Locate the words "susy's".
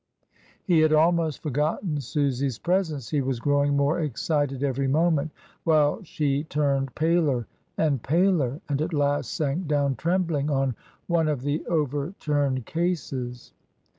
2.01-2.57